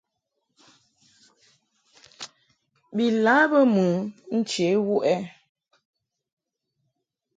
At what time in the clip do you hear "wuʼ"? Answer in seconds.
4.87-5.03